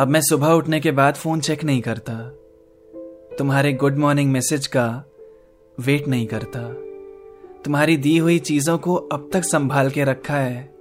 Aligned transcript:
अब 0.00 0.08
मैं 0.08 0.20
सुबह 0.20 0.46
उठने 0.46 0.80
के 0.80 0.90
बाद 0.90 1.14
फ़ोन 1.14 1.40
चेक 1.40 1.64
नहीं 1.64 1.82
करता। 1.82 2.14
तुम्हारे 3.38 3.72
गुड 3.72 3.96
मॉर्निंग 3.96 4.32
मैसेज 4.32 4.66
का 4.66 5.04
वेट 5.80 6.08
नहीं 6.08 6.26
करता। 6.26 6.60
तुम्हारी 7.64 7.96
दी 7.96 8.18
हुई 8.18 8.38
चीज़ों 8.38 8.78
को 8.78 8.94
अब 8.94 9.30
तक 9.32 9.42
संभाल 9.42 9.90
के 9.90 10.04
रखा 10.04 10.34
है। 10.34 10.74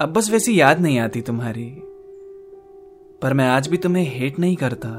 अब 0.00 0.08
बस 0.08 0.30
वैसी 0.30 0.60
याद 0.60 0.80
नहीं 0.80 0.98
आती 0.98 1.20
तुम्हारी। 1.20 1.76
पर 3.22 3.32
मैं 3.32 3.48
आज 3.48 3.68
भी 3.68 3.76
तुम्हें 3.76 4.14
हेट 4.14 4.38
नहीं 4.38 4.56
करता। 4.56 4.90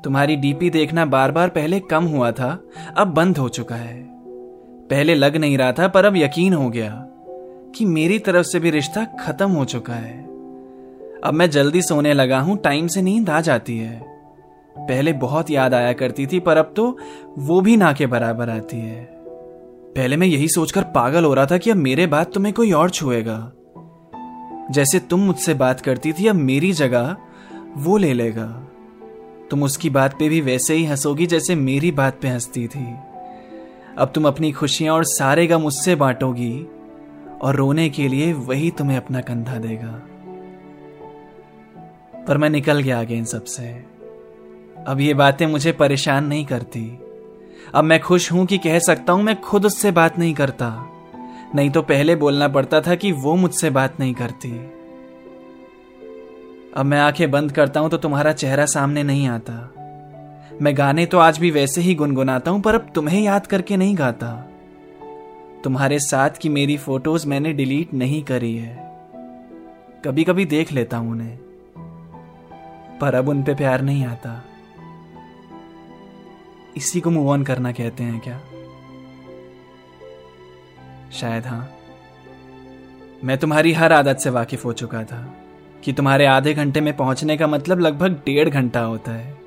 तुम्हारी 0.00 0.36
डीपी 0.36 0.70
देखना 0.70 1.04
बार 1.04 1.32
बार 1.32 1.48
पहले 1.48 1.80
कम 1.80 2.04
हुआ 2.04 2.32
था, 2.32 2.64
अब 2.96 3.08
बंद 3.08 3.38
हो 3.38 3.48
चुका 3.48 3.74
है। 3.74 4.06
पहले 4.88 5.14
लग 5.14 5.36
नहीं 5.36 5.58
रहा 5.58 5.72
था, 5.72 5.88
पर 5.88 6.04
अब 6.04 6.16
यकीन 6.16 6.52
हो 6.52 6.70
गया 6.70 7.06
कि 7.74 7.84
मेरी 7.84 8.18
तरफ़ 8.18 8.46
से 8.46 8.60
भी 8.60 8.70
रिश्ता 8.70 9.04
खत्म 9.04 9.50
हो 9.50 9.64
चुका 9.64 9.94
है। 9.94 10.23
अब 11.24 11.34
मैं 11.34 11.50
जल्दी 11.50 11.82
सोने 11.82 12.12
लगा 12.12 12.40
हूँ, 12.40 12.56
टाइम 12.58 12.86
से 12.86 13.02
नींद 13.02 13.30
आ 13.30 13.40
जाती 13.40 13.78
है। 13.78 14.00
पहले 14.78 15.12
बहुत 15.12 15.50
याद 15.50 15.74
आया 15.74 15.92
करती 15.92 16.26
थी, 16.26 16.40
पर 16.40 16.56
अब 16.56 16.72
तो 16.76 16.98
वो 17.38 17.60
भी 17.60 17.76
ना 17.76 17.92
के 17.92 18.06
बराबर 18.06 18.50
आती 18.50 18.76
है। 18.76 19.04
पहले 19.96 20.16
मैं 20.16 20.26
यही 20.26 20.48
सोचकर 20.48 20.82
पागल 20.82 21.24
हो 21.24 21.34
रहा 21.34 21.46
था 21.46 21.58
कि 21.58 21.70
अब 21.70 21.76
मेरे 21.76 22.06
बाद 22.06 22.26
तुम्हें 22.34 22.54
कोई 22.54 22.72
और 22.72 22.90
छुएगा। 22.90 23.52
जैसे 24.70 24.98
तुम 24.98 25.20
मुझसे 25.20 25.54
बात 25.54 25.80
करती 25.80 26.12
थी, 26.12 26.26
अब 26.26 26.34
मेरी 26.34 26.72
जगह 26.72 27.16
वो 27.76 27.96
ले 27.96 28.12
लेगा। 28.12 28.46
तुम 29.50 29.62
उसकी 29.62 29.90
बात 29.90 30.18
पे 30.18 30.28
भी 30.28 30.40
वैसे 30.40 30.74
ही 30.74 30.84
हंसोगी 30.84 31.26
जैसे 31.26 31.54
मेरी 31.54 31.90
बात 31.90 32.18
पे 32.22 32.28
हंसती 32.28 32.66
थी। 32.66 32.86
अब 33.98 34.12
तुम 34.14 34.26
अपनी 34.28 34.52
खुशियाँ 34.52 34.94
और 34.94 35.04
सारे 35.04 35.46
गम 35.46 35.64
उससे 35.64 35.94
बांटोगी 35.94 36.66
और 37.42 37.56
रोने 37.56 37.88
के 37.88 38.08
लिए 38.08 38.32
वही 38.32 38.70
तुम्हें 38.70 38.96
अपना 38.96 39.20
कंधा 39.20 39.58
देगा। 39.58 40.06
पर 42.28 42.38
मैं 42.38 42.50
निकल 42.50 42.80
गया 42.80 43.00
आगे 43.00 43.14
इन 43.14 43.24
सबसे 43.24 43.62
अब 44.86 45.00
ये 45.00 45.14
बातें 45.14 45.46
मुझे 45.46 45.72
परेशान 45.72 46.24
नहीं 46.24 46.44
करती। 46.44 46.98
अब 47.74 47.84
मैं 47.84 48.00
खुश 48.00 48.32
हूँ 48.32 48.46
कि 48.46 48.58
कह 48.58 48.78
सकता 48.78 49.12
हूँ 49.12 49.22
मैं 49.22 49.40
खुद 49.40 49.66
उससे 49.66 49.90
बात 49.90 50.18
नहीं 50.18 50.34
करता। 50.34 50.90
नहीं 51.54 51.70
तो 51.70 51.82
पहले 51.82 52.16
बोलना 52.16 52.48
पड़ता 52.48 52.80
था 52.80 52.94
कि 52.94 53.12
वो 53.12 53.34
मुझसे 53.34 53.70
बात 53.70 54.00
नहीं 54.00 54.14
करती। 54.14 54.50
अब 56.76 56.86
मैं 56.86 56.98
आँखें 56.98 57.30
बंद 57.30 57.52
करता 57.52 57.80
हूँ 57.80 57.90
तो 57.90 57.96
तुम्हारा 57.96 58.32
चेहरा 58.32 58.66
सामने 58.66 59.02
नहीं 59.02 59.28
आता। 59.28 59.74
मैं 60.62 60.78
गाने 60.78 61.06
तो 61.06 61.18
आज 61.18 61.38
भी 61.38 61.50
वैसे 61.50 61.80
ही 61.80 61.94
गुनगुनाता 61.94 62.50
हूँ, 62.50 62.60
पर 62.60 62.74
अब 62.74 62.92
तुम्हें 62.94 63.22
याद 63.22 63.46
करके 63.46 63.76
नहीं 63.76 63.98
गाता। 63.98 64.50
तुम्हारे 65.64 65.98
साथ 65.98 66.30
की 66.30 66.48
मेरी 66.48 66.76
फ़ोटोज़ 66.76 67.28
मैंने 67.28 67.52
डिलीट 67.52 67.94
नहीं 67.94 68.22
करी 68.22 68.56
है। 68.56 68.76
कभी 70.04 70.24
कभी 70.24 70.44
देख 70.44 70.72
लेता 70.72 70.96
हूँ 70.96 71.10
उन्हें। 71.10 71.38
पर 73.00 73.14
अब 73.14 73.28
उन 73.28 73.42
पे 73.42 73.54
प्यार 73.54 73.80
नहीं 73.80 74.06
आता। 74.06 74.44
इसी 76.76 77.00
को 77.00 77.10
मूव 77.10 77.30
ऑन 77.30 77.42
करना 77.42 77.72
कहते 77.72 78.04
हैं 78.04 78.20
क्या? 78.20 78.40
शायद 81.12 81.46
हाँ। 81.46 81.72
मैं 83.24 83.38
तुम्हारी 83.38 83.72
हर 83.72 83.92
आदत 83.92 84.16
से 84.16 84.30
वाकिफ 84.30 84.64
हो 84.64 84.72
चुका 84.72 85.04
था 85.04 85.34
कि 85.84 85.92
तुम्हारे 85.92 86.26
आधे 86.26 86.54
घंटे 86.54 86.80
में 86.80 86.96
पहुँचने 86.96 87.36
का 87.36 87.46
मतलब 87.46 87.80
लगभग 87.80 88.12
डेढ़ 88.12 88.48
घंटा 88.48 88.80
होता 88.80 89.12
है। 89.12 89.38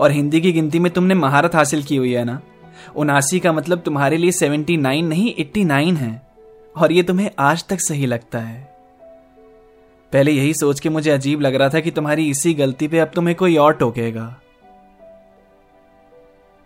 और 0.00 0.10
हिंदी 0.10 0.40
की 0.40 0.52
गिनती 0.52 0.78
में 0.78 0.92
तुमने 0.92 1.14
महारत 1.14 1.54
हासिल 1.54 1.82
की 1.82 1.96
हुई 1.96 2.12
है 2.12 2.24
ना? 2.24 2.40
उनासी 2.96 3.40
का 3.40 3.52
मतलब 3.52 3.78
तुम्हारे 3.78 4.16
लिए 4.16 4.32
सेवेंटी 4.32 4.76
नाइन 4.76 5.06
नहीं 5.06 5.34
एट्टी 5.38 5.64
नाइन 5.64 5.96
है। 5.96 6.22
और 6.76 6.92
ये 6.92 7.02
तुम्हें 7.02 7.30
आज 7.38 7.64
तक 7.64 7.80
सही 7.80 8.06
लगता 8.06 8.38
है। 8.38 8.79
पहले 10.12 10.30
यही 10.30 10.54
सोच 10.54 10.80
के 10.80 10.88
मुझे 10.88 11.10
अजीब 11.10 11.40
लग 11.40 11.54
रहा 11.54 11.68
था 11.68 11.80
कि 11.80 11.90
तुम्हारी 11.90 12.30
इसी 12.30 12.54
गलती 12.54 12.88
पे 12.88 12.98
अब 12.98 13.08
तुम्हें 13.08 13.36
कोई 13.36 13.56
और 13.56 13.72
टोकेगा। 13.72 14.40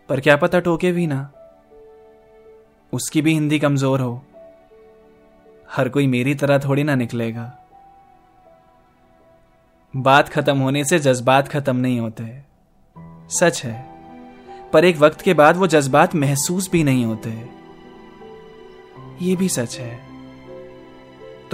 पर 0.08 0.20
क्या 0.20 0.36
पता 0.36 0.60
टोके 0.60 0.92
भी 0.92 1.06
ना। 1.06 1.30
उसकी 2.92 3.22
भी 3.22 3.32
हिंदी 3.32 3.58
कमज़ोर 3.58 4.00
हो। 4.00 4.22
हर 5.70 5.88
कोई 5.88 6.06
मेरी 6.06 6.34
तरह 6.34 6.58
थोड़ी 6.58 6.84
ना 6.84 6.94
निकलेगा। 6.94 7.58
बात 9.96 10.28
खत्म 10.28 10.58
होने 10.58 10.84
से 10.84 10.98
जज्बात 10.98 11.48
खत्म 11.48 11.76
नहीं 11.76 12.00
होते। 12.00 12.42
सच 13.30 13.64
है। 13.64 13.86
पर 14.72 14.84
एक 14.84 14.96
वक्त 14.96 15.20
के 15.20 15.34
बाद 15.34 15.56
वो 15.56 15.66
जज्बात 15.66 16.14
महसूस 16.14 16.70
भी 16.70 16.84
नहीं 16.84 17.04
होते। 17.04 17.30
ये 19.22 19.36
भी 19.36 19.48
सच 19.48 19.78
है। 19.78 20.13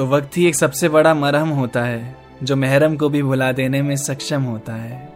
तो 0.01 0.07
वक्त 0.07 0.37
ही 0.37 0.47
एक 0.47 0.55
सबसे 0.55 0.89
बड़ा 0.89 1.15
मरहम 1.15 1.49
होता 1.49 1.83
है, 1.83 2.17
जो 2.43 2.57
महरम 2.57 2.97
को 2.97 3.09
भी 3.09 3.23
भुला 3.23 3.53
देने 3.53 3.83
में 3.83 3.97
सक्षम 3.97 4.43
होता 4.43 4.75
है। 4.75 5.13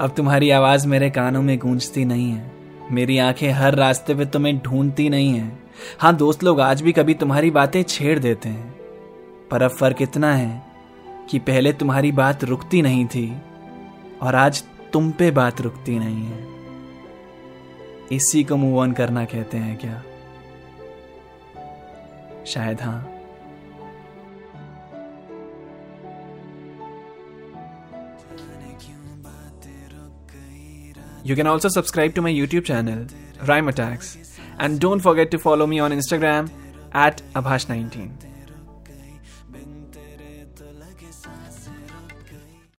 अब 0.00 0.10
तुम्हारी 0.10 0.50
आवाज़ 0.50 0.88
मेरे 0.88 1.10
कानों 1.10 1.42
में 1.42 1.58
गूंजती 1.58 2.04
नहीं 2.04 2.30
है। 2.30 2.52
मेरी 2.90 3.18
आँखें 3.18 3.52
हर 3.52 3.74
रास्ते 3.74 4.14
पे 4.14 4.26
तुम्हें 4.26 4.58
ढूंढती 4.58 5.08
नहीं 5.08 5.34
है। 5.34 5.58
हाँ 5.98 6.16
दोस्त 6.16 6.42
लोग, 6.42 6.60
आज 6.60 6.82
भी 6.82 6.92
कभी 6.92 7.14
तुम्हारी 7.14 7.50
बातें 7.50 7.82
छेड़ 7.82 8.18
देते 8.18 8.48
हैं। 8.48 8.74
पर 9.50 9.62
अब 9.62 9.70
फ़र्क 9.70 10.02
इतना 10.02 10.34
है 10.34 10.62
कि 11.30 11.38
पहले 11.38 11.72
तुम्हारी 11.72 12.12
बात 12.12 12.44
रुकती 12.44 12.82
नहीं 12.82 13.06
थी, 13.06 13.36
और 14.22 14.34
आज 14.34 14.64
तुम 14.92 15.10
पे 15.10 15.30
बात 15.30 15.60
रुकती 15.60 15.98
नहीं 15.98 16.24
है। 16.24 16.48
इसी 18.12 18.44
को 18.44 18.56
मूव 18.56 18.78
ऑन 18.78 18.92
करना 18.92 19.24
कहते 19.24 19.58
हैं 19.58 19.78
क्या? 19.78 20.02
शायद 22.46 22.82
हाँ। 22.82 23.11
You 31.24 31.36
can 31.36 31.46
also 31.46 31.68
subscribe 31.68 32.14
to 32.16 32.22
my 32.22 32.32
YouTube 32.32 32.64
channel, 32.64 33.06
Rhyme 33.46 33.68
Attacks, 33.68 34.18
and 34.58 34.80
don't 34.80 34.98
forget 34.98 35.30
to 35.30 35.38
follow 35.38 35.66
me 35.66 35.78
on 35.78 35.92
Instagram 35.92 36.50
at 36.92 37.22
Abhash19. 37.34 38.31